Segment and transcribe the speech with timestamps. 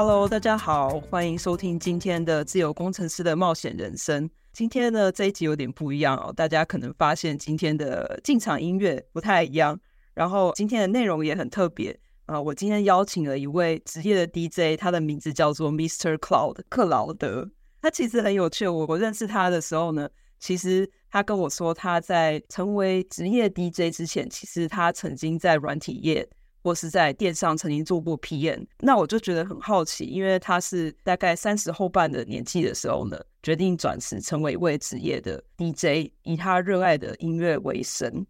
[0.00, 4.30] Hello，大家好，欢迎收听今天的自由工程师的冒险人生。
[4.52, 9.76] 今天呢，这一集有点不一样哦，大家可能发现今天的进场音乐不太一样，
[10.14, 16.16] 然后今天的内容也很特别啊、我今天邀请了一位职业的 DJ，他的名字叫做 Mr.
[16.18, 17.50] Cloud 克劳德。
[17.82, 26.28] 他其实很有趣，我我认识他的时候呢，其实他跟我说他在成为职业 DJ 之前，其实他曾经在软体业。
[26.62, 38.26] 或是在电商曾经做过 PM，那我就觉得很好奇，因为他是大概三十后半的年纪的时候呢，决定转职成为一位职业的 DJ，以他热爱的音乐为生。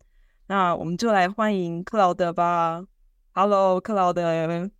[0.46, 2.84] 那我们就来欢迎克劳德吧。
[3.32, 4.70] Hello，克劳德。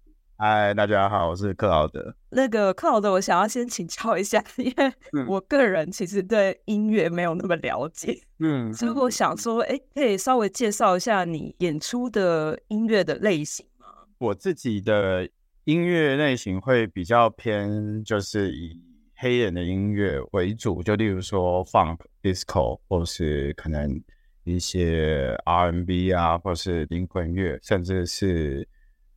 [0.40, 2.14] 嗨，大家好，我是克劳德。
[2.30, 13.86] 那个克劳德，我想要先请教一下， 因为我个人其实对音乐没有那么了解，嗯，所以我想说，哎，可以稍微介绍一下你演出的音乐的类型吗？
[14.18, 15.28] 我自己的
[15.64, 18.80] 音乐类型会比较偏，就是以
[19.16, 24.00] 黑人的音乐为主，就例如说 Funk、Disco，或是可能
[24.44, 28.68] 一些 R&B 啊，或是灵魂乐，甚至是。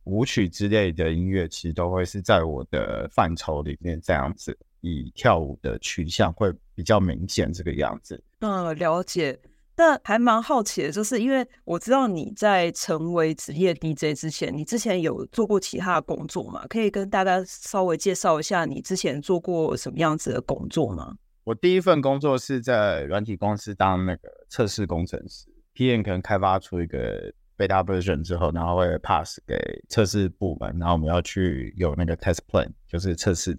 [0.04, 8.22] 舞曲之类的音乐，其实都会是在我的范畴里面这样子，以跳舞的取向会比较明显这个样子。
[8.40, 9.38] 嗯，了解。
[9.76, 16.66] 那还蛮好奇的，就是因为我知道你在成为职业 DJ 之前，你之前有做过其他的工作吗？
[16.68, 21.14] 可以跟大家稍微介绍一下你之前做过什么样子的工作吗？
[21.44, 27.32] 我第一份工作是在软体公司当那个测试工程师，PM 可能开发出一个。
[27.62, 29.56] Beta version 之后，然后会 pass 给
[29.88, 33.56] 测试部门，然后我们要去有那个 test plan，就是测试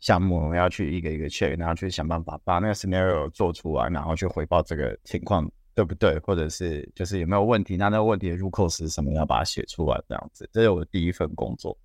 [0.00, 10.48] 项目，我们要去一个一个 check，然后去想办法把那个 scenario 做出来，然后去回报这个情况对不对，或者是就是有没有问题，那那个问题的入口是什么，要把它写出来这样子。
[10.52, 11.76] 这是我第一份工作，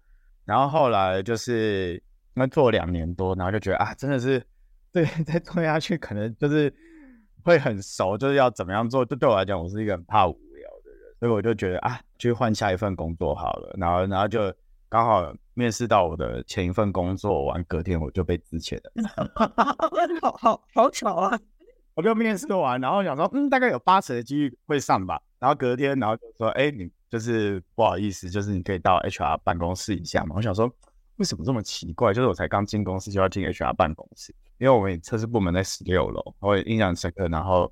[0.45, 2.01] 然后后来就是
[2.33, 4.41] 那做两年多，然后就觉得啊，真的是
[4.91, 6.73] 对， 再做下去可能就是
[7.43, 10.25] 会很熟，就是要怎么样做，就对我来讲，我是一个很怕
[11.21, 13.75] 所以我就觉得啊，去换下一份工作好了。
[13.77, 14.51] 然后，然后就
[14.89, 18.91] 刚好面试到我的前一份工作完，隔天我就被辞遣了。
[20.19, 21.39] 好好好巧啊！
[21.93, 25.21] 我就面试完，然后想说，嗯，大概有八成的几率会上吧。
[25.37, 30.33] 然后隔天，然后就说，哎，你就是不好意思，就是你可以到 HR 办公室一下嘛。
[30.35, 30.67] 我想说，
[31.17, 32.11] 为什么这么奇怪？
[32.15, 37.27] 就是我才刚进公司就要进 HR 办公室，因为我们测试部门在十六楼，我印象深刻。
[37.27, 37.71] 然后。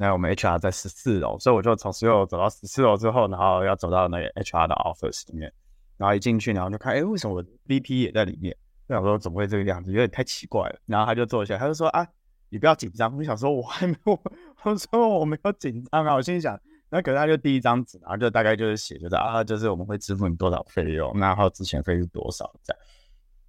[0.00, 5.52] 那我们 HR 在十四楼，所以我就从十六楼走到十四楼之后，然后要走到那个 HR 的 office 里面，
[5.98, 8.56] 然后一进去，然后就看，哎，为什么我 VP 也在里面？
[8.86, 10.80] 我想说怎么会这个样子，有点太奇怪了。
[10.86, 12.06] 然后他就坐下，他就说啊，
[12.48, 13.14] 你不要紧张。
[13.14, 14.18] 我想说我还没有，
[14.62, 16.14] 我说我没有紧张啊。
[16.14, 22.82] 我心里想，那可是他就第一张纸，然后就大概就是写，就是啊，就是我们会支付你多少费用，然后之前费是多少这样。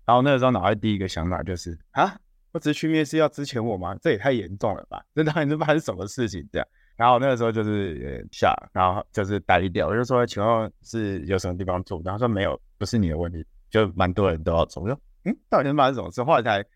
[0.06, 2.20] 然后那个时候脑袋第一个想法就是啊。
[2.52, 3.96] 我只是去面试要之前我吗？
[4.02, 5.02] 这也太严重了吧！
[5.16, 6.68] 这到底是发生什么事情这样？
[6.98, 9.88] 然后那个时候就是下，然后就是呆掉。
[9.88, 12.02] 我就说，请问是有什么地方做？
[12.04, 14.82] 然后说没有，不是你的问题，就蛮多人都要走。
[14.82, 16.22] 我说嗯，到底是发生什么事？
[16.24, 16.70] 后来才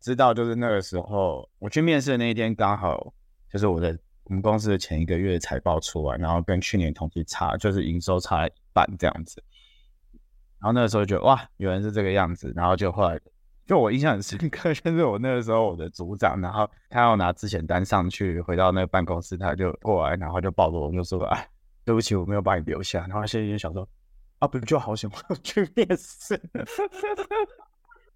[0.00, 3.12] 知道，就是那个时候我去面试的那一天，刚好
[3.50, 9.42] 就是我的我们公司的前一个月财报出来，然后跟去年同期差，就是营收差一半这样子。
[10.60, 12.52] 然后那个时候就觉得哇，原来是这个样子。
[12.54, 13.18] 然后就后来。
[13.72, 21.42] 就我印象很深刻， 就是我那个时候我的组长，然后他要拿之前单上去，回到那个办公室，他就过来，然后就抱着我，就说：“啊，
[21.82, 23.88] 对不起，我没有把你留下。”然后他现在就想说
[24.40, 26.38] ：“啊，不就好险我去面试。”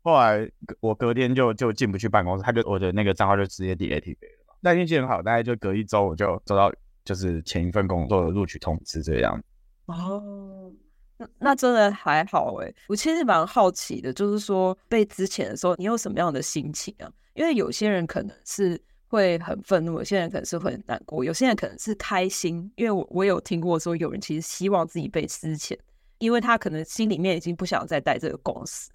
[0.04, 0.46] 后来
[0.78, 4.18] 我隔天就就进不去办公室，他就我的那个账号就直接 d a t 了。
[4.60, 6.70] 但运气很好，大概就隔一周我就收到
[7.02, 9.42] 就是前一份工作的录取通知这样。
[9.86, 10.70] 哦。
[11.18, 17.10] 那那真的还好诶，我其实蛮好奇的，就是说被之前的时候，你有什么样的心情啊？
[17.34, 22.70] 因为有些人可能是会很愤怒，有些人可能是会很难过，有些人可能是开心。
[22.76, 25.78] 因为我我有听过说，有人其实希望自己被资遣，
[26.18, 28.90] 因为他可能心里面已经不想再待这个公司。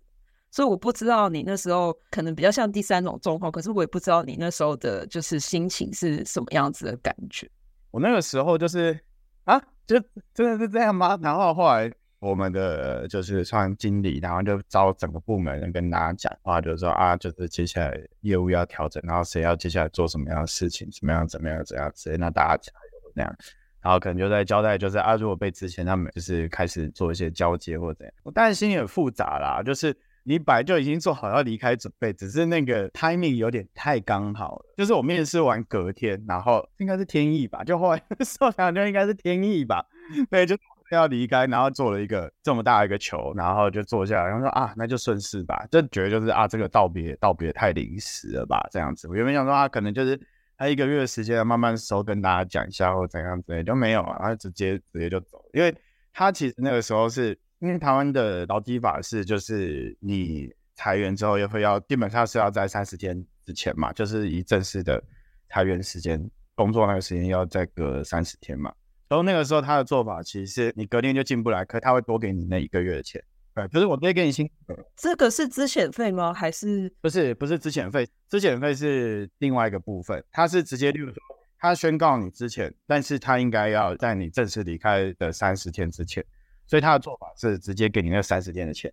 [0.51, 7.49] 所以我不知道你那时候可能比较像第三种状况，可是我也不知道你那时候的就是心情是什么样子的感觉。
[7.89, 8.99] 我那个时候就是
[9.45, 9.57] 啊，
[9.87, 9.97] 就
[10.33, 11.17] 真的是这样吗？
[11.21, 11.89] 然后后来
[12.21, 23.35] 我们的就是创经理，然后就招整个部门人跟大家讲话，就是说啊，就是接下来业务要调整，然后谁要接下来做什么样的事情，怎么样怎么样怎样，直接让大家加油那样。
[23.81, 29.97] 然后可能就在交代，就是啊，如果被之前他们就是开始做一些交接或怎样，我当然心里很复杂啦，就是。
[30.23, 34.65] 你本来就已经做好要离开准备，只是那个 timing 有点太刚好了。
[34.77, 39.83] 就是我面试完隔天，然后应该是天意吧，就后来 说想就应该是天意吧，
[40.29, 40.55] 对，就
[40.95, 49.07] 要离开，然后做了一个这么大一个球，然后就坐下来，然后说啊，那就顺势吧，就觉得就是啊，这个道别道别太临时了吧，这样子。
[49.07, 50.19] 我原本想说啊，可能就是
[50.57, 55.75] 他一个月的时间慢慢收，跟大家讲一下或怎样之类，就没有啊，然后直接直接就走，因为
[56.13, 57.37] 他其实那个时候是。
[57.61, 64.99] 因为台湾的劳基法是，就是你裁员之后也会要，基本上是要在三十天之前嘛，就是以正式的
[65.47, 66.19] 裁员时间
[66.55, 68.73] 工作那个时间要再隔三十天嘛。
[69.11, 73.21] 然后那个时候他的做法其实是你隔天就进不来，可他会多给你那一个月的钱。
[73.53, 74.49] 对，就是我直接给你薪。
[74.95, 76.33] 这个是资遣费吗？
[76.33, 77.35] 还是不是？
[77.35, 80.23] 不是资遣费，资遣费是另外一个部分。
[80.31, 81.15] 他是直接，例如说，
[81.59, 86.23] 他宣告你资遣，但是他应该要在你正式离开的三十天之前。
[86.65, 88.89] 所以他的做法是直接给你那三十天的钱，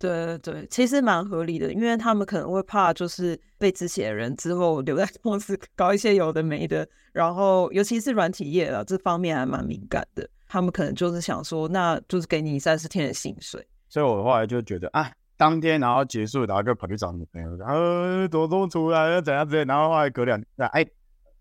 [0.00, 13.62] 对对对，其实蛮合理的，因为他们可能会怕就是被之前的人之后留在 公司搞一些有的没的，然后尤其是软体业啊，这方面还蛮敏感的，他们可能就是想说，那就是给你三十天的薪水。
[13.90, 20.86] 所以我后来就觉得啊，当天然后结束，然后就跑去找女朋友，然后多多出来要怎样怎样，然后后来隔两天，哎，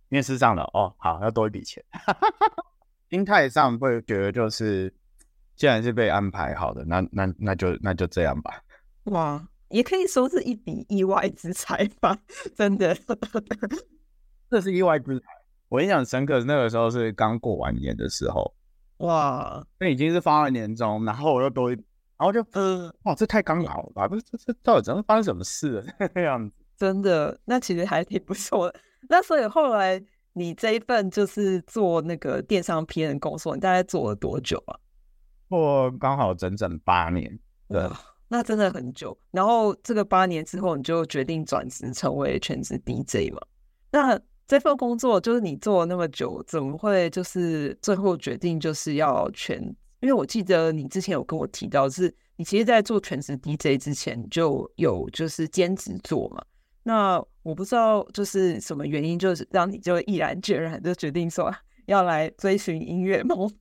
[0.10, 1.82] 面试上了哦，好，要多一笔钱，
[3.10, 4.94] 心态上会觉得就是。
[5.60, 8.64] 既然是被安排好的，那那那就那就这样吧。
[9.04, 12.18] 哇，也可以说是一笔意外之财吧，
[12.56, 12.98] 真的。
[14.50, 15.26] 这是意外之财。
[15.68, 18.56] 我印象深刻，那个时候是刚过完年的时候。
[19.00, 24.08] 哇，那已经是发了年终，然后我又多一，然后就呃，哇，这太刚好了吧？
[24.08, 25.86] 不是，这这到底怎么发生什么事了？
[26.16, 28.80] 这样子，真的，那其实还挺不错的。
[29.10, 30.02] 那所以后来
[30.32, 34.80] 你这一份就是做那个电商 PM 的工作，你大概做了多久啊？
[35.50, 37.38] 过刚好整整八年，
[37.68, 37.90] 对，
[38.28, 39.18] 那真的很久。
[39.32, 43.42] 然后这个八年之后，你就决定转职成为全职 DJ 嘛？
[43.92, 49.60] 那这份工作就是你做了那么久，怎么会就是最后决定就是要全？
[50.02, 56.42] 因为我记得你之前有跟我提到，是你其实，在做全职 DJ 之前就有就是兼职做嘛？
[56.84, 61.54] 那我不知道就是什么原因，就是让你就毅然决然就决定说
[61.90, 63.52] 要来追寻音乐梦。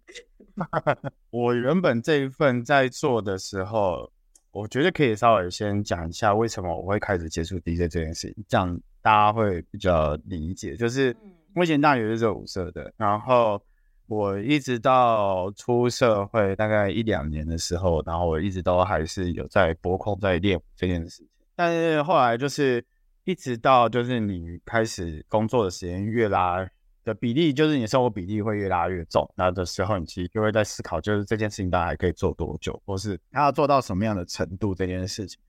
[1.30, 4.12] 我原本这一份在做的时候，
[4.50, 10.76] 我觉得可以稍微先讲一下为什么我会开始接触 DJ 这件事情，这样大家会比较理解。
[10.76, 11.16] 就是
[11.54, 13.58] 我以前大学是做舞社的，然后
[14.06, 21.28] 我一直到出社会大概一两年的时候，然后我一直都还是有在拨空在练这件事情。
[21.56, 22.84] 但是后来就是
[23.24, 26.68] 一直到就是你开始工作的时间越拉。
[27.08, 35.40] 的比例就是你的生活比例会越拉越重，那的时候你其实就会在思考，就是这件事情大概还可以做多久，或是它要做到什么样的程度这件事情。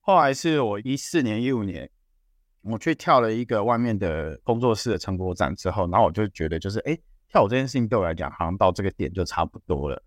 [0.00, 1.90] 后来是我一四年、一五年，
[2.62, 6.96] 我去跳了一个外面的工作室的成果展之后，然后我就觉得就是，哎，
[7.28, 10.02] 跳舞这件事情对我来讲，好像到这个点就差不多了，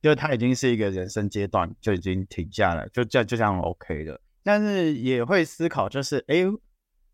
[0.00, 4.20] 因为它已经是一个人生阶段，就已经停下了，就这样就这样 OK 了。
[4.42, 6.44] 但是也会思考，就是，哎。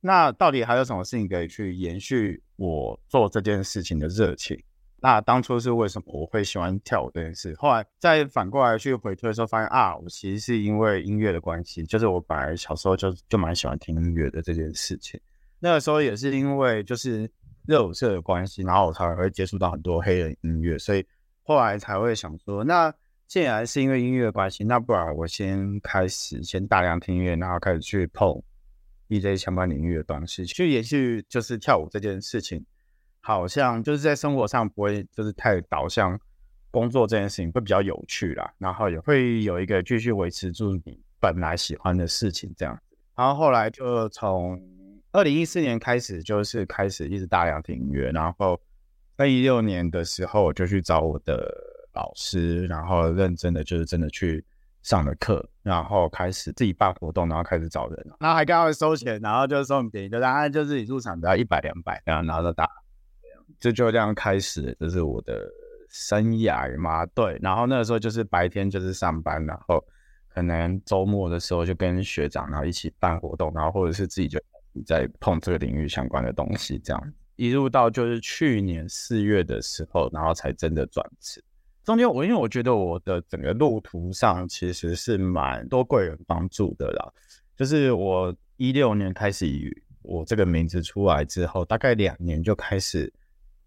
[0.06, 4.62] 那到底还有什么事情可以去延续我做这件事情的热情？
[5.00, 7.54] 那当初是为什么我会喜欢跳舞这件事？
[7.56, 15.18] 后来再反过来去回推的时候，发现啊，我其实是因为音乐的关系，就是我本来小时候就就蛮喜欢听音乐的这件事情。
[15.58, 17.26] 那个时候也是因为就是
[17.66, 21.02] 热舞社的关系，然后我才会接触到很多黑人音乐，所以
[21.44, 22.92] 后来才会想说，那
[23.26, 28.42] 既然是因为音乐的关系，那不然我先开始先大量听音乐，然后开始去碰。
[29.20, 32.64] DJ 相关领域的东西，去延续就是跳舞这件事情，
[33.20, 36.18] 好像就是在生活上不会就是太导向
[36.70, 38.52] 工作这件事情，会比较有趣啦。
[38.58, 42.96] 然后也会有一个继续维持住你本来喜欢的事情这样子。
[43.14, 44.60] 然后后来就从
[45.12, 48.10] 二零一四年开始，就是开始一直大量听音乐。
[48.10, 48.60] 然后
[49.16, 51.48] 二零一六年的时候，我就去找我的
[51.94, 54.44] 老师，然后认真的就是真的去。
[54.84, 62.68] 上了课，然后开始自己办活动，然后开始找人，然后还刚好收钱，然后就收很便宜，就大概就是你入场只要一百两百，然后拿着打，
[63.58, 65.50] 这就这样开始，这是我的
[65.88, 67.38] 生涯嘛，对。
[67.40, 69.82] 然后那个时候就是白天就是上班，然后
[70.28, 74.38] 可能周末的时候就跟学长然后一起办活动，然后或者是自己就
[74.84, 81.42] 在碰这个领域相关的东西，这样一路到就是去年四月的时候，然后才真的转职。
[81.84, 87.12] 中间我因为我觉得我的整个路途上其实是蛮多贵人帮助的啦，
[87.54, 93.12] 就是我一六年开始以我这个名字出来之后，大概两年就开始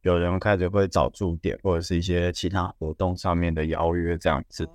[0.01, 4.67] 有人开始会找驻点或者是一些其他活动上面的邀约这样子，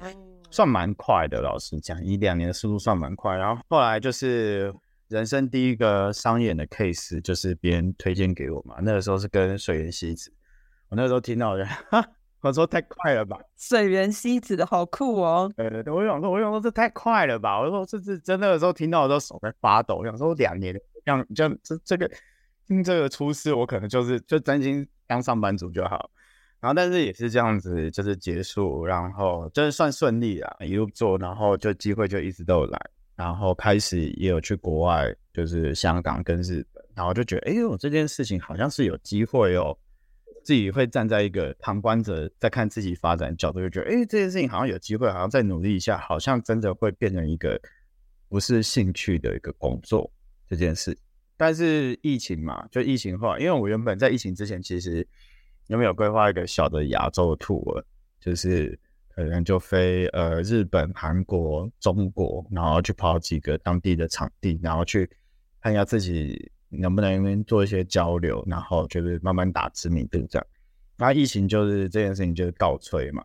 [0.50, 1.40] 算蛮快的。
[1.40, 3.36] 老实讲，一两年的速度算蛮快。
[3.36, 4.72] 然后后来就是
[5.08, 10.32] 人生第一个商演的 case，就是别人推荐给我嘛，那个时候是跟水原希子，
[10.90, 12.06] 我那个时候听到人哈。
[12.42, 15.50] 我说太快了吧，水原希子的好酷哦。
[15.56, 17.60] 对对对，我想说，我想说这太快了吧。
[17.60, 19.96] 我说这是真的，有时候听到的时候手在发抖。
[19.96, 20.74] 我想说两年，
[21.06, 22.10] 像像这这个
[22.66, 26.10] 听这个出师，我可能就是就真心当上班族就好。
[26.58, 32.80] 然后但是也是这样子，就是结束，然后就是算顺利啦，一路做，然后就机会就一直都有来，
[33.14, 39.76] 然后开始也有去国外，就是香港跟日本，然后就觉得哎呦这件事情好像是有机会哦。
[40.44, 47.60] 自己会站在一个旁观者在看自己发展角度，就觉得，哎，这件事情好像有机会，好像再努力一下，好像真的会变成一个
[48.28, 50.10] 不是兴趣的一个工作
[50.48, 50.96] 这件事。
[51.36, 55.06] 但是疫情嘛，就疫情后，因为我原本在疫情之前，其实
[55.68, 57.82] 有没有规划一个小的亚洲的 tour，
[58.20, 58.78] 就是
[59.14, 65.08] 可能就飞呃日本、韩国、中国，然后去跑几个当地的场地，然后去
[65.60, 66.50] 看一下自己。
[66.72, 70.46] 能不能做一些交流，然后就是慢慢打知名度这样。
[70.96, 73.24] 然后疫情就是这件事情就是告吹嘛。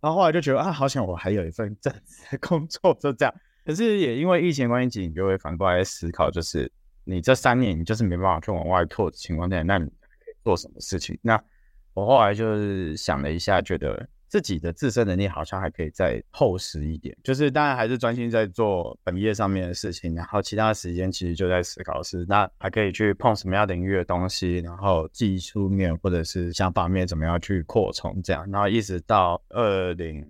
[0.00, 3.34] 然后后来就觉得啊，好像我还有一份正职的工作，就这样。
[3.64, 6.70] 可是也因为疫情关系，你就会反过来思考，就是
[7.04, 9.90] 你这三年你就是没办法去往外拓的情况下，那你
[10.42, 11.18] 做什么事情？
[11.22, 11.42] 那
[11.94, 14.08] 我后来就是想了一下，觉得。
[14.34, 30.26] 自己的自身能力好像还可以再厚实一点，就是当然还是专心在做本业上面的事情，然后其他时间其实就在思考是那还可以去碰什么样领域的东西，然后技术面或者是想法面怎么样去扩充这样，然后一直到二零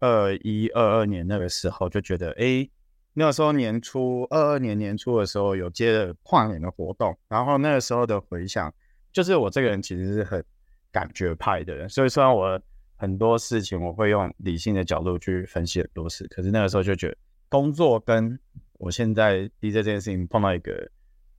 [0.00, 2.68] 二一二二年那个时候就觉得，哎，
[3.12, 8.74] 那个时候年初二二年年初的时候有接了跨年的活动，然后那个时候的回想，
[9.12, 10.44] 就是我这个人其实是很
[10.90, 12.60] 感觉派的人，所以虽然我。
[12.96, 17.16] 很多事情我会用理性的角度去分析很多事，可是那个时候就觉得
[17.48, 18.38] 工作跟
[18.78, 20.72] 我现在 DJ 这件事情碰到一个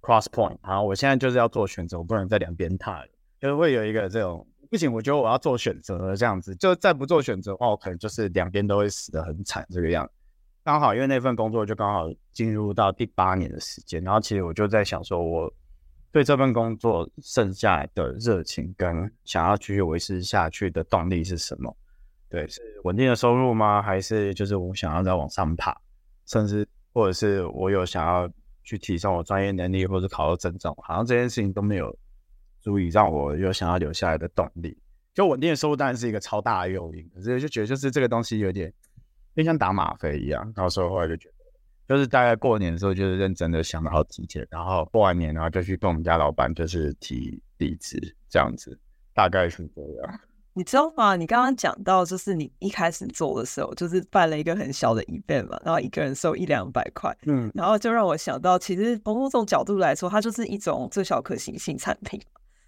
[0.01, 3.03] cross point，然后我现在就是要做选择，我不能在两边踏，
[3.41, 10.09] 就是会有一个这种不行，我觉得我要做选择这样子，就再不做选择的话，我可能就是两边都会死得很惨这个样。
[10.63, 15.53] 刚好因为那份工作就刚好进入到第八年的时间，然后其实我就在想说，我。
[16.11, 21.75] 对这份工作剩下来的热情跟想要继续维持下去的动力是什么？
[22.29, 23.81] 对，是稳定的收入吗？
[23.81, 25.75] 还是就是我想要再往上爬，
[26.25, 28.29] 甚至或者是我有想要
[28.63, 31.95] 去提升我专业能力，或者考到证照，好像这件事情都没有
[32.59, 34.77] 足以让我有想要留下来的动力。
[35.13, 38.73] 就稳定的收入当然是一个超大的诱因，可是就觉得就是这个东西有点，
[39.35, 41.36] 就像打吗啡一样，到时候后来就觉得。
[41.87, 47.97] 就是大概过年的时候，就是认真的想了好几天，然后过完年，然后就去跟我们家老板就是提离职，
[48.29, 48.77] 这样子，
[49.13, 50.19] 大概是这样。
[50.53, 51.15] 你知道吗？
[51.15, 62.19] 你刚刚讲到，就是你一开始做的时候，就是办了一个很小的 event 嘛，然后一个人收一两百块，嗯，然后就让我想到，其实从某种角度来说，它就是一种最小可行性产品，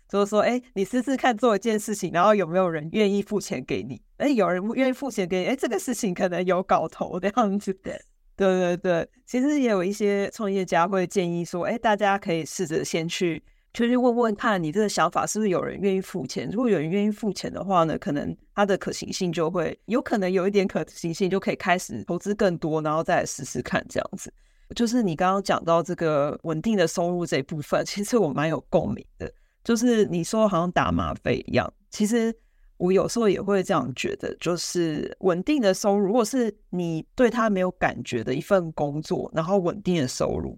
[0.08, 4.00] 就是说，哎，你试试看做一件事情，然后有没有人愿意付钱给你？
[4.18, 8.00] 哎，有人愿意付钱给你，哎，这个事情可能有搞头的样子的。
[8.48, 13.44] 对对对，其实也有一些创业家会建议说，哎，大家可以试着先去，
[13.74, 16.50] 就去问问看你这个想法是不是有人愿意付钱。
[16.50, 24.34] 如果有人愿意付钱的话呢，可能它的可行性就会有可能有一点可行性，就可以开始投资更多，然后再来试试看这样子。
[24.74, 29.30] 就是你刚刚讲到这个稳定的收入这一部分，其实我蛮有共鸣的。
[29.66, 32.34] 就是你说好像打吗啡一样，其实。
[32.80, 40.58] 我有时候也会这样觉得，就是稳定的收入，如果是你对他没有感觉的一份工作，然后稳定的收入，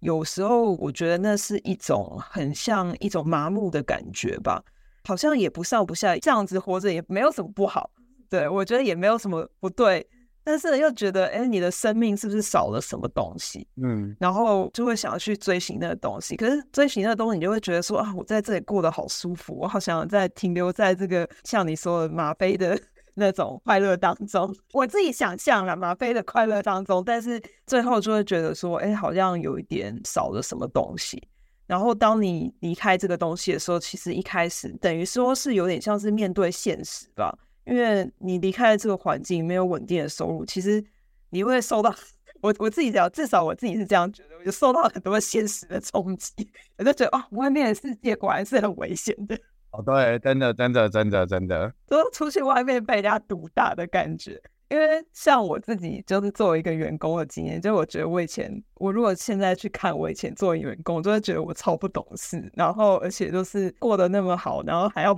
[0.00, 4.62] 有时候我觉得那是一种很像一种麻木的感觉吧，
[5.04, 7.90] 好像也不上不下，这样子活着也没有什么不好，
[8.28, 10.06] 对，我觉得也没有什么不对。
[10.44, 13.66] 但是又觉得，哎，你的生命是不是少了什么东西？
[13.82, 16.36] 嗯，然后就会想要去追寻那个东西。
[16.36, 22.78] 可是追寻那个东西，你就会觉得说啊，我在这里过得好舒服，我好想在停留在这个像你说的吗啡的
[23.14, 24.54] 那种快乐当中。
[24.72, 31.22] 我自己想象了吗啡的快乐当中，但是最后就会觉得说，哎，好像有一点少了什么东西。
[31.66, 37.32] 然后当你离开这个东西的时候，其实一开始等于说是有点像是面对现实吧。
[37.64, 40.82] 因为你离开了这个环境，没有稳定的收入，其实
[41.30, 41.94] 你会受到
[42.42, 46.32] 我我自己讲，至少我自己是这样觉得，我就受到很多现实的冲击，
[46.78, 49.38] 我就觉得啊、哦，外面的世界果然是很危险的。
[49.70, 54.40] 哦，对，真的，真的，真的，真的，都出去外面被人家毒打的感觉。
[54.68, 65.14] 因为像我自己就是作为一个员工的经验，就我觉得我以前，我如果现在去看我以前作为员工，就会觉得我超不懂事，然后而且就是过得那么好，然后还要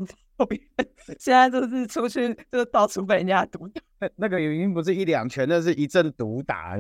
[1.19, 3.81] 现在就是出去就到处被人家毒打。
[4.01, 6.77] 那那个原因不是一两拳，那是一阵毒打，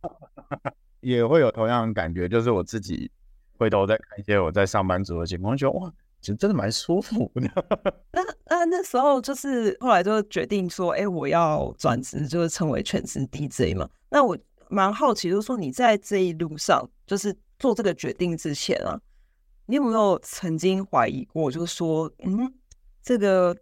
[1.00, 3.10] 也会有同样的感觉，就是我自己
[3.58, 5.92] 回头再看一些我在上班族的情况，觉得哇。
[6.22, 7.48] 其实真的蛮舒服的。
[8.10, 13.88] 那那那时候就是后来就决定说，哎、欸，我要转职，就是成为全职 DJ 嘛。
[14.10, 14.36] 那我
[14.68, 18.98] 蛮好奇，就是说你在这一路上，就是做这个决定之前啊，
[19.66, 22.52] 你有没有曾经怀疑过，就是说，嗯，
[23.06, 23.56] 这个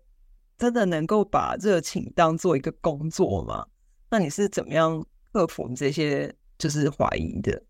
[0.56, 3.66] 真的能够把热情当做一个工作吗？
[4.10, 7.62] 那你是怎么样克服这些就是怀疑的？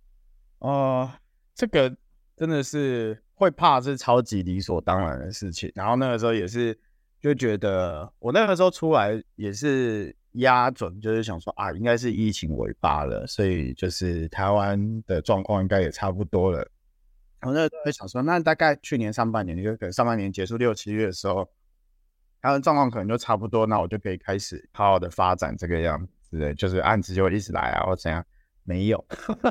[0.61, 1.13] 哦、呃，
[1.55, 1.95] 这个
[2.37, 3.21] 真的是。
[3.37, 6.79] 会怕是超级理所当然的事情，然后那个时候也是
[7.21, 16.59] 就觉得，我那个时候出来也是压准，就是想说啊，应该是疫情尾巴了，所以就是台湾的状况应该也差不多了。
[17.41, 21.51] 然后那个时候想说，那大概去年上半年，就可能上半年结束六七月的时候，
[22.45, 28.23] 台湾状况可能就差不多，那我就可以开始好好的发展这个样子，就是案子就一直来啊，或怎样，
[28.65, 29.03] 没有。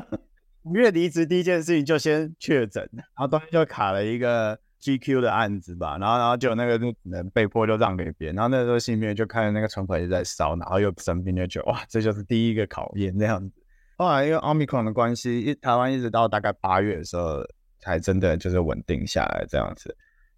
[0.62, 13.60] 五月离职第一件事情就先确诊，然后当时就卡了一个 GQ 的案子吧，然后然后就那个就只能被迫就让给别人，然后那时候心里面就看那个存款一直在烧，然后又生病，就觉得哇，这就是第一个考验那样子。
[13.96, 17.44] 后来因为 Omicron 的关系，一台湾一直到大概八月的时候
[17.80, 19.96] 才真的就是稳定下来这样子。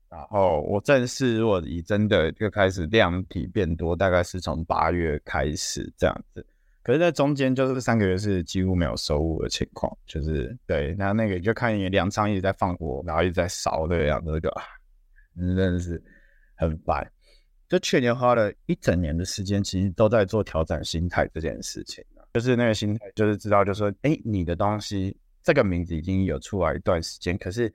[0.08, 6.46] 然后我正式如果以真的就开始量体变多，大概是从八月开始这样子。
[6.82, 14.62] 可是，在中间就是三个月是几乎没有收入的情况，就是对，那那个就看你粮仓一直在放火，然后一直在烧这样子，就啊，
[15.36, 16.00] 真的是
[16.54, 17.04] 很烦。
[17.68, 27.68] 就去年花了一整年的时间，其实都在做调整心态这件事情，就是那个心态，就是知道，就说，哎，你的东西这个名字已经有出来一段时间，可是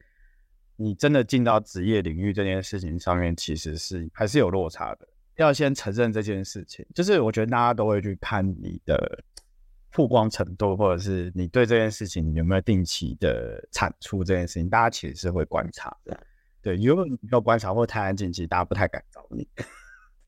[0.82, 5.08] 你真的进到职业领域这件事情上面，其实是还是有落差的。
[5.38, 9.24] 要先承认这件事情，就是我觉得大家都会去看你的
[9.92, 16.20] 曝光程度，或者是你对这件事情有没有定期的产出这件事情，大家其实是会观察的。
[16.62, 19.48] 对，如果你没有观察或太安静，其实大家不太敢找你。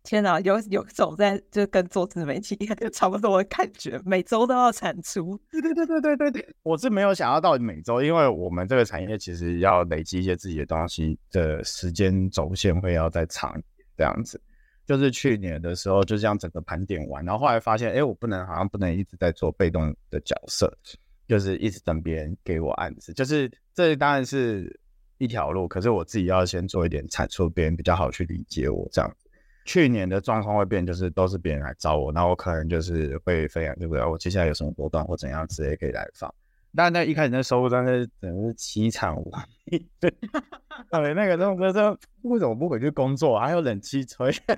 [0.03, 5.39] 天哪，有有种在就跟做自媒体就差不多的感觉，每周都要产出。
[5.49, 14.39] 对对对对对对对，我是没有想要到每周，因为我们这个产业其实要累积一些自己的东西的时间轴线会要再长一点，这样子。
[14.85, 20.69] 就是去年的时候，就这样整个盘点完，然后后来发现，哎、我不能，好像不能一直在做被动的角色，
[21.25, 24.77] 就是一直等别人给我案子，就是这当然是
[25.19, 29.09] 一条路，可是我自己要先做一点产出，别人比较好去理解我这样。
[29.65, 34.05] 去年的状况会变，就是都是别人来找我，然后我可能就是会分享，对不对？
[34.05, 36.33] 我接下来有什么波段或怎样之类可以来放。
[36.75, 39.31] 但那一开始那收入真的是真的是凄惨无
[39.65, 40.11] 比， 对，
[40.89, 44.55] 那个那种说为什么不回去工作，还有冷气吹，对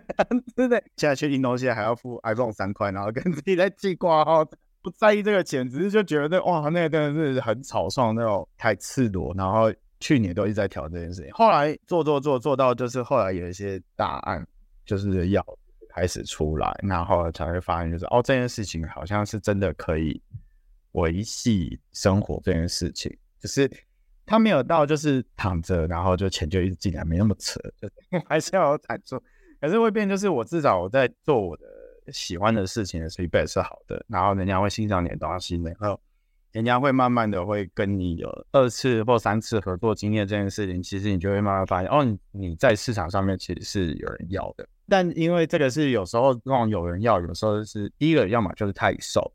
[0.55, 0.81] 不对？
[0.95, 4.45] 现在去印东西还要付 iPhone 三块，然后跟自己在记挂号，
[4.81, 9.33] 不在意这个钱，只是就觉得哇，那个真的是很草率那种，太赤裸。
[9.35, 14.47] 然后去年都一直在调这件事情，后来做做做做到就是后来有一些答案，
[14.86, 15.45] 就是要
[15.89, 20.21] 开始出来，然后才会发现就是哦，这件事情好像是真的可以。
[20.98, 23.69] 维系生活这件事情，只是
[24.26, 27.89] 他没有到，就是躺着，然后就钱就一直进来，没那么扯，就
[28.30, 29.21] 还是要有产出。
[29.60, 31.65] 可是会变，就是我至少我在做我的
[32.13, 36.00] 喜欢的事情的 feedback 是好的，然后人家会欣赏你的东西，然后
[36.55, 44.65] 人家会慢慢的会跟你有二次或三次合作经验这件事情，其实你就会慢慢发现，哦，你在市场上面其实是有人要的。
[44.87, 49.29] 但因为这个是有时候那种有人要，有时候是第一个，要么就是太熟。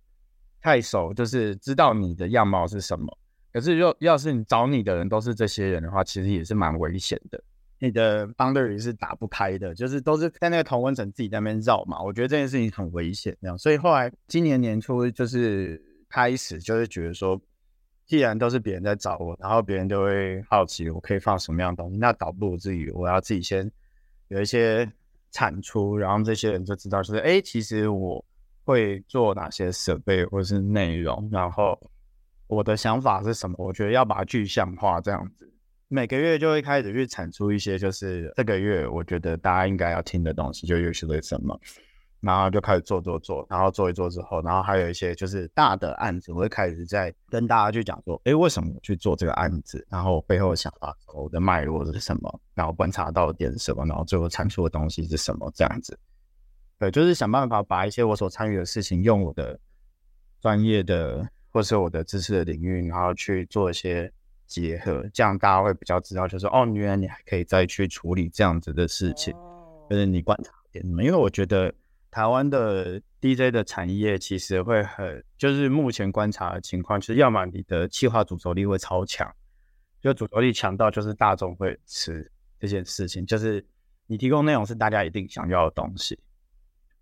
[0.63, 3.07] 太熟，就是知道你的样貌是什么。
[3.53, 7.39] 可是，要要是你找你的人都是这些人的话，其实也是蛮危险的。
[7.79, 12.03] 你的 boundary 是打不开的，就是都是在那个同温层自己在那边绕嘛。
[12.03, 13.59] 我觉得这件事情很危险，这样。
[13.59, 17.41] 所以后来今年年初就是开始，就是觉得说，
[18.05, 23.71] 既然都是别人在找我，然后别人都会好奇我可以放什么样的东西，那倒不如自己，我要自己先
[24.29, 24.87] 有一些
[25.31, 28.23] 产出，然后这些人就知道，就是哎，其实我。
[28.63, 31.77] 会做哪些设备或是内容，然后
[32.47, 33.57] 我的想法是什么？
[33.59, 35.51] 我觉得要把它具象化，这样子
[35.89, 41.59] 每个月就会开始去产出一些，就是这个月我觉得大家应该要听的东西，就又是为什么？
[42.21, 49.87] 然后就开始做做做，然后做一做之后，然后还有一些就是大的案子，我会开始在跟大家去讲说，诶，为什么我去做这个案子？
[49.89, 52.41] 然后背后想法，我的脉络是什么？
[52.55, 53.87] 然后观察到的点是什么？
[53.87, 55.51] 然后最后产出的东西是什么？
[55.55, 55.99] 这样子，
[56.79, 59.59] 对，就是想办法把一些我所参与的事情，用我的
[60.43, 64.13] 专业的或是我的知识的领域，然后去做一些
[64.47, 69.35] 结合，这样大家会比较知道，就是哦，原来你还可以再去处理这样子的事情，
[69.89, 71.03] 就是你观察点什么？
[71.03, 71.73] 因为我觉得。
[72.11, 79.33] 台湾的 DJ 的产业其实会很，就是目前观察的情况，就是要么你的企划主轴力会超强，
[80.01, 83.65] 就主轴力强到就是大众会吃这件事情，就是
[84.07, 86.19] 你提供内容是大家一定想要的东西，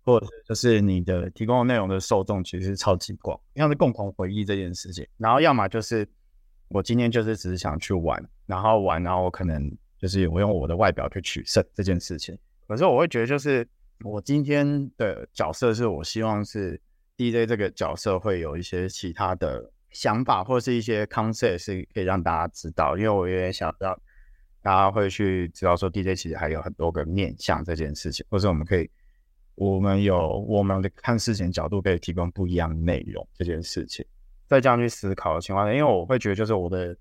[0.03, 6.07] 或者就是你的提供的内容的受众其实是超级广，像是共同回忆这件事情，然后要么就是
[6.67, 13.67] 我今天就是只是想去玩，然后玩，然后我可能就是我用我的外表去取胜这件事情，可是我会觉得就是。
[14.03, 16.79] 我今天的角色是我希望是
[17.17, 23.93] DJ 这个角色会有一些其他的想法，或是一些 concept 是可以让大家知道，因为我有点想让
[24.61, 28.89] 大家会去知道说 DJ 其实还有很多个面向这件事情，或是我们可以
[29.55, 34.05] 我们有我们的看事情角度可以提供不一样的内容这件事情，
[34.47, 36.95] 在这样去思考的情况下，因为我会觉得就是我的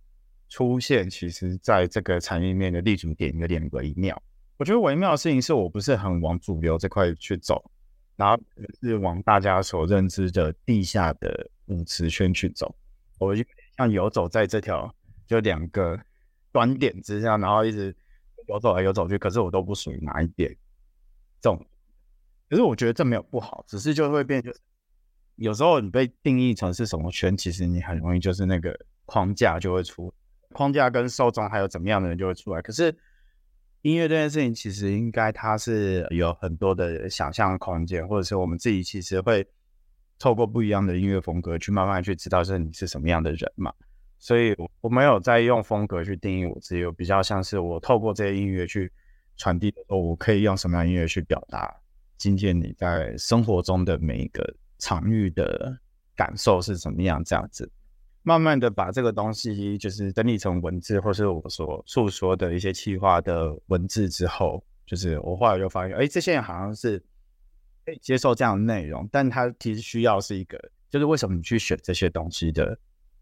[0.49, 4.21] 出现，其实在这个产业面的立足点有点微妙。
[4.59, 7.71] 我觉得微妙的事情是我不是很往主流这块去走，
[8.17, 8.37] 然后
[8.83, 12.75] 是往大家所认知的地下的舞池圈去走。
[13.19, 13.45] 我就
[13.77, 14.93] 像游走在这条
[15.29, 15.97] 就两个
[16.51, 17.95] 端点之下，然后一直
[18.49, 20.51] 游走来游走去，可是我都不属于哪一边。
[21.41, 21.67] 这种，
[22.51, 24.53] 可是我觉得这没有不好，只是就会变，就
[25.37, 30.13] 有时候你被定义成是什么圈，其实你很容易就是那个框架就会出，
[30.53, 32.93] 框架跟受众还有怎么样的人就会出来，可是。
[33.89, 39.47] 音乐这件事情，其实应该它是有很多的想象空间，或者是我们自己其实会
[40.19, 43.73] 透过不一样的音乐风格去慢慢去知道，是你是什么样的人嘛。
[44.19, 48.93] 所以我没有在用风格去定义我自己，我比较像是我透过这些音乐去
[49.39, 51.75] 传递的时候，我可以用什么样音乐去表达
[52.19, 55.75] 今天你在生活中的每一个场域的
[56.15, 57.71] 感受是怎么样这样子。
[58.29, 67.03] 慢慢的把这个东西就是整理成文字，或是我所诉说的一些企划的文字之后，就是我后来就发现，哎，这些人好像是
[67.87, 70.61] 可以接受这样的内容，但他其实需要是一个，
[70.91, 72.79] 就是为什么你去选这些东西的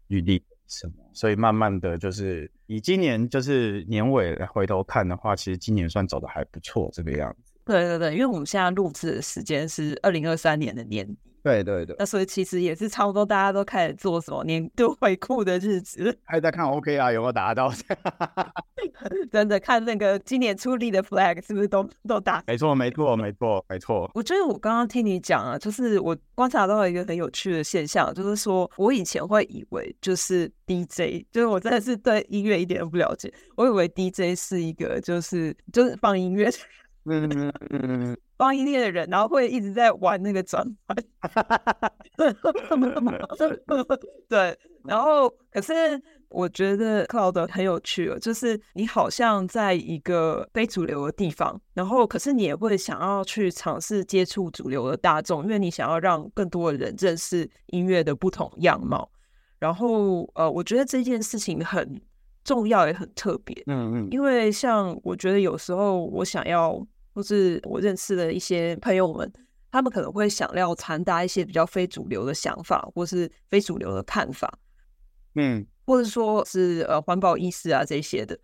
[0.09, 0.93] 余地什么？
[1.13, 7.53] 所以慢慢的就是以今年就是年尾回头看的话，其实今年算走的还不错这个样子。
[7.63, 11.26] 对对对，因为我们现在录制的时间是二零二三年的年底。
[11.47, 17.71] 对对对，那所以其实也是差不多，大家都开始做什么年度回顾的日子， 还在看 OK 啊有没有达到？
[19.31, 22.43] 真的看那个今年出力的 flag 是不是都都达？
[22.47, 24.09] 没错没错没错没错。
[24.13, 36.49] 我觉得我刚刚听你讲啊，就是我观察到一个很有趣的现象，就是说我以前会以为就是 DJ，就是我真的是对音乐一点都不了解，我以为 DJ 是一个就是就是放音乐。
[37.09, 40.95] 嗯 嗯嗯，放音乐的人，然后会一直在玩那个转盘，
[44.29, 59.09] 对，然后可是我觉得 Cloud 很有趣哦，就是你好像在一个非主流的地方，然后可是你也会想要去尝试接触主流的大众，因为你想要让更多的人认识音乐的不同样貌。
[59.57, 61.99] 然后呃，我觉得这件事情很
[62.43, 63.63] 重要，也很特别。
[63.65, 66.85] 嗯嗯，因为像我觉得有时候我想要。
[67.17, 69.27] 或是我认识的一些朋友们，
[69.71, 74.59] 他们可能会想要传达一些比较非主流的想法，或是非主流的看法，
[75.33, 78.37] 嗯，或者说是呃环保意识啊这些的。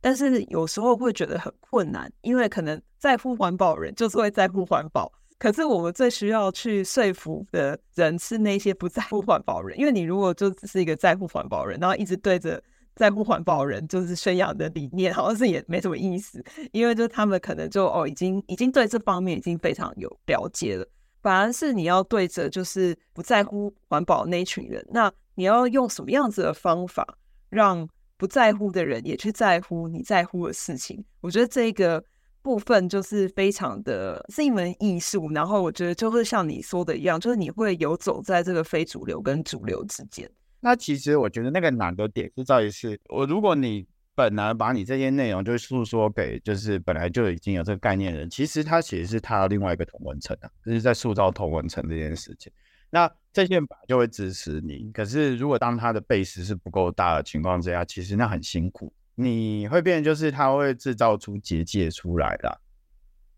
[0.00, 12.62] 但是有时候会觉得很困难，因为可能在乎环保人就是会在乎环保，可是我们最需要去说服的人是那些不在乎环保人，因为你如果就只是一个在乎环保人，然后一直对着。
[12.96, 20.86] 在乎环保人就是宣扬的理念，好像是也没什么意思，因为就他们可能就哦，已经已经对这方面已经非常有了解了。
[21.22, 27.16] 反而是你要对着就是不在乎环保那群人，那你要用什么样子的方法，
[27.48, 31.02] 让不在乎的人也去在乎你在乎的事情？
[31.20, 32.04] 我觉得这个
[32.42, 35.30] 部分就是非常的是一门艺术。
[35.32, 40.30] 然后我觉得就会像你说的一样，就是你会游走在这个非主流跟主流之间。
[40.64, 52.50] 那其实我觉得那个难的点是在于是，我如果你本来把你这些内容就诉说给就是本来就已经有这个概念的人，其实他其实是他另外一个同文层啊，就是在塑造同文层这件事情。
[52.88, 62.60] 那这些人本来就会支持你，可是如果当他的 base 是不够大的情况之下，其实那很辛苦，你会变就是他会制造出结界出来的，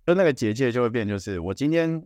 [0.06, 2.00] 就那个结界就会变就是我今天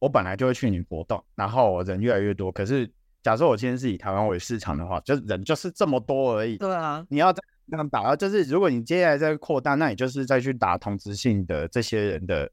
[0.00, 2.50] 我本来就会去你活动，然后人越来越多。
[2.50, 2.90] 可是
[3.24, 6.58] 假设我今天是以台湾为市场的话，就是人就是这么多而已。
[6.58, 7.40] 对啊，你要这
[7.72, 12.48] 样打，就是如果你接下来再扩大，那你就是再去打同质性的这些人的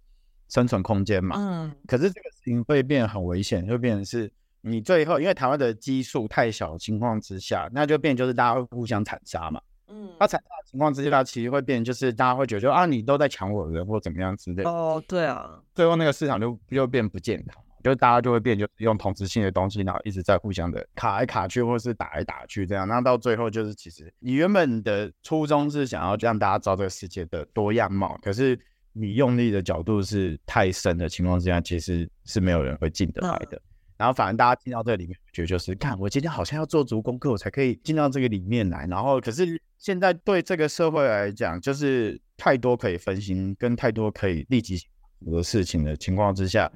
[0.47, 1.35] 生存空间嘛。
[1.37, 1.69] 嗯。
[1.85, 4.31] 可是这个事情会变得很危险，会变成是
[4.61, 9.59] 你最后因为台湾的基数太小的情况之下，那就变就是大家会互相残杀嘛。
[9.89, 10.09] 嗯。
[10.17, 14.69] 那残杀的情况之下，其实会变就是大家会觉得就啊，你都在抢我的人或怎么样之类的。
[14.69, 15.59] 哦，对啊。
[15.75, 17.61] 最后那个市场就就变不健康。
[17.83, 22.87] 就大家就会变，就是用同质性的东西，然后一直在互相的卡来卡去，或是打来打去这样。
[22.87, 28.59] 那到最后就是，其实你原本的初衷是想要让大家知道这个世界的多样貌，可是
[28.93, 33.57] 你用力的角度是太深的情况之下，其实是没有人会进得来的。
[33.57, 33.61] 嗯、
[33.97, 38.85] 然后反而大家进到这里面，觉得就是，看我今天好像要做足功课，我才可以进到这个里面来。
[38.87, 44.77] 然后可是现在对这个社会来讲，就是太多可以分心，跟太多可以立即
[45.25, 46.71] 的事情的情况之下。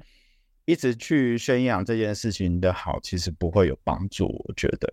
[0.66, 4.26] 一直去宣扬这件事情的好，其实不会有帮助。
[4.46, 4.92] 我觉得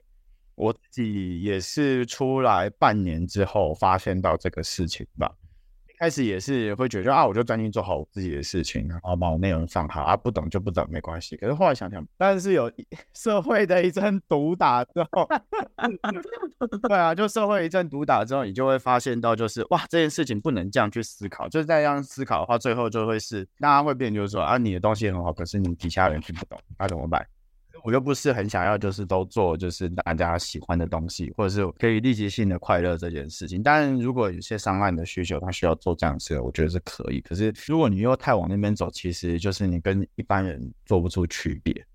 [0.55, 5.35] 我自己也是出来半年之后发现到这个事情吧。
[6.03, 11.37] 开始也是会觉得啊，我就专心做好我自己的事情，然后把我内容放好啊，不懂就不懂，没关系。
[11.37, 12.69] 可是后来想想，但是有
[13.15, 15.25] 社会的一阵毒打之后，
[16.89, 27.25] 对啊，就社会一阵毒打之后，你就会发现到，就是哇，这件事情不能这样去思考，就是这样思考的话，最后就会是大家会变，就是说啊，你的东西很好，可是你底下人听不懂，那、啊、怎么办？
[27.83, 33.61] 我又不是很想要，就是都做就是大家喜欢的东西，或者是可以立即性的快乐这件事情。
[33.61, 37.19] 但如果有些商案的需求，他需要做这样子，我觉得是可以。
[37.19, 41.85] 可是如果你又太往那边走，其实就是你跟一般人做不出区别，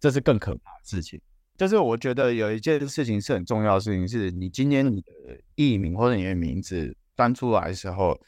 [0.00, 1.20] 这是更可怕的事情。
[1.58, 5.12] 就是我觉得有一件事情是很重要的事情，是你今天你的
[5.56, 8.18] 艺名或者你的名字端出来的时候，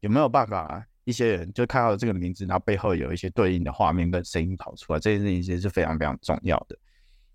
[0.00, 0.86] 有没有办法？
[1.04, 6.78] 一些人就看到这个名字，然后背后有一些对应的画面跟声音跑出来，这件事情其实是非常非常重要的。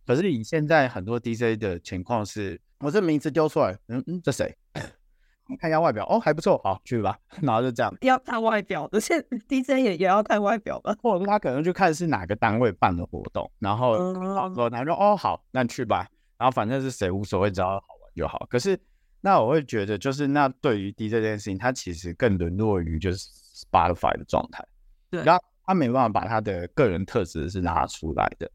[0.06, 4.56] 可是你现在很多 DJ 的情况是，我这名字丢出来，嗯嗯，这谁？
[5.60, 7.18] 看一下外表，哦，还不错，好，去吧。
[7.42, 10.96] 然后就这样，要看外表，而且 DJ 也也要看外表吧。
[11.02, 13.98] 或者他可能就看是哪个单位办的活动，然后
[14.34, 16.08] 好说，他说哦好，那去吧。
[16.38, 18.46] 然后反正是谁无所谓，只要好玩就好。
[18.50, 18.80] 可是
[19.20, 23.28] 那我会觉得，就是那对于 DJ 这件事情，它其实更沦落于就是。
[23.58, 24.64] Spotify 的状态，
[25.10, 28.50] 对，然后他没办法把他的个人特质是拉出来的。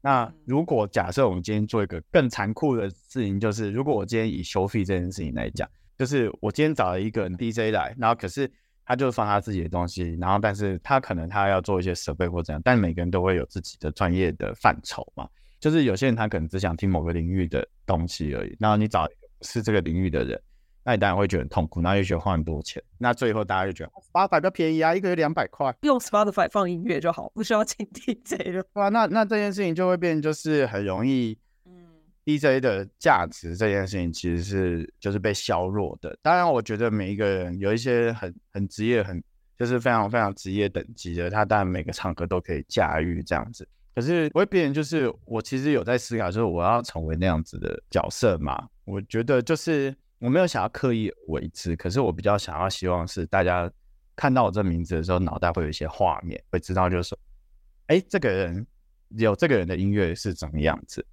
[0.00, 8.50] 那如果假设我们今天做一个更残酷的事情，就是如果我今天以收费这件事情来讲，就是我今天找了一个 DJ 来，然后可是
[8.84, 15.28] 他就放他自己的东西，然后但是他可能他要做一些设备或怎样，但每个人都会有自己的专业的范畴嘛。
[15.58, 19.08] 就是有些人他可能只想听某个领域的东西而已，然后你找
[19.42, 20.40] 是这个领域的人。
[20.86, 28.64] 那你当然会觉得很痛苦，然后又觉得花很多钱，那最后大家就觉得 Spotify 比较便宜啊，一个月两百块，用 Spotify 放音乐就好，不需要请 DJ 了。
[28.74, 31.72] 哇，那那这件事情就会变，就是很容易，嗯
[32.24, 36.16] ，DJ 的价值这件事情其实是就是被削弱的。
[36.22, 39.20] 当然，我觉得每一个人有一些很很职业，很
[39.58, 43.66] 就是非常非常职业等级的，他当然每个场合都可以驾驭这样子。
[43.92, 48.68] 可是我会变，就是我其实有在思考，就是我要成为那样子的角色嘛？
[48.84, 49.92] 我觉得就是。
[50.18, 53.70] 我没有想要刻意为之，可是我比较想要希望是大家
[54.14, 57.18] 看到我这名字的时候，脑袋会有一些画面，会知道就是说，
[57.88, 58.66] 哎，这个人
[59.10, 61.04] 有这个人的音乐是怎么样子，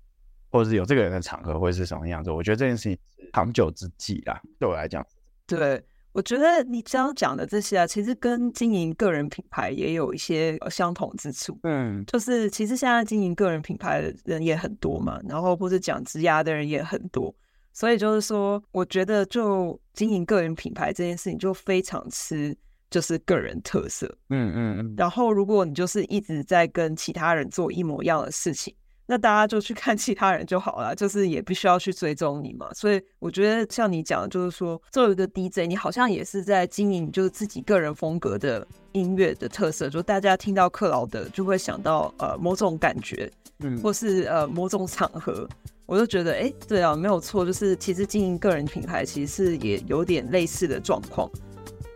[0.49, 2.31] 或者是有这个人的场合会是什么样子。
[2.31, 5.05] 我觉得这件事情是长久之计啦，对我来讲。
[5.45, 11.59] 对，我觉得你这样讲的这些啊，其实跟经营个人品牌也有一些相同之处。
[11.63, 17.35] 嗯，就是其实现在经营个人品牌的人也很多嘛，然后或者讲职涯的人也很多。
[17.73, 22.55] 所以就是说，我觉得就经营个人品牌这件事情，就非常吃
[22.91, 24.05] 就是个人特色。
[24.29, 24.93] 嗯嗯嗯。
[24.95, 28.73] 然后，如果你就是一直在跟其他人做一模一样的事情，
[29.07, 32.71] 那大家就去看其他人就好了，就是也不需要去追踪你嘛。
[32.75, 45.49] 所以我觉得像你讲的，就是说，作为一个 DJ，你好像也是在经营就是自己个人风格的音乐的特色，就大家听到克劳德就会想到呃某种感觉，嗯，或是呃某种场合。
[45.85, 51.29] 我就觉得，哎，对啊，没有错，就是其实经营个人品牌，其实也有点类似的状况。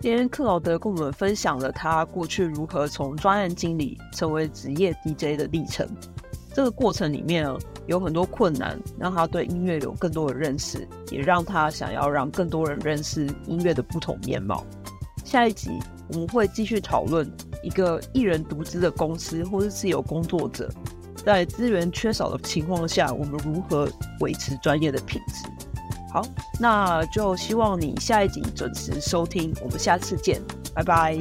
[0.02, 5.88] 今天克劳德跟我们分享了他过去如何从专案经理成为职业 DJ 的历程。
[6.54, 7.47] 这个过程里面
[7.88, 14.65] 有很多困难，让他对音乐有更多的认识，也让他想要让更多人认识音乐的不同面貌。
[15.23, 15.71] 下一集
[16.10, 17.30] 我们会继续讨论
[17.63, 20.69] 一个一人独资的公司或是自由工作者。
[21.27, 23.85] 在资源缺少的情况下，我们如何
[24.21, 25.45] 维持专业的品质？
[26.13, 26.25] 好，
[26.57, 30.41] 那就希望你下一集准时收听，我们下次见，
[30.73, 31.17] 拜拜。